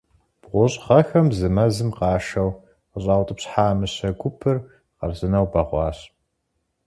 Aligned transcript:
БгъущӀ 0.41 0.77
гъэхэм 0.85 1.27
мы 1.37 1.47
мэзым 1.55 1.89
къашэу 1.97 2.49
къыщӏаутӏыпщхьа 2.91 3.77
мыщэ 3.79 4.09
гупыр 4.19 4.57
хъарзынэу 4.97 5.47
бэгъуащ. 5.51 5.97